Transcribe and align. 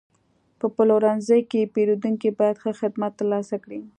په 0.59 0.67
پلورنځي 0.75 1.39
کې 1.51 1.71
پیرودونکي 1.73 2.29
باید 2.39 2.61
ښه 2.63 2.71
خدمت 2.81 3.11
ترلاسه 3.19 3.55
کړي. 3.63 3.81